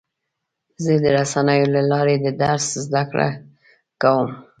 زه 0.83 0.93
د 1.03 1.05
رسنیو 1.17 1.67
له 1.75 1.81
لارې 1.91 2.15
د 2.19 2.27
درس 2.43 2.65
زده 2.85 3.03
کړه 3.11 3.29
کوم. 4.01 4.29